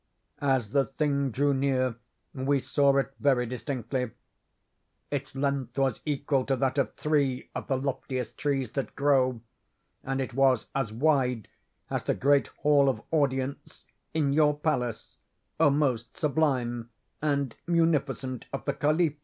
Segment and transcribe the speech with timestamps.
[0.41, 1.93] "'As the thing drew near
[2.33, 4.09] we saw it very distinctly.
[5.11, 9.41] Its length was equal to that of three of the loftiest trees that grow,
[10.03, 11.49] and it was as wide
[11.91, 15.19] as the great hall of audience in your palace,
[15.59, 16.89] O most sublime
[17.21, 19.19] and munificent of the Caliphs.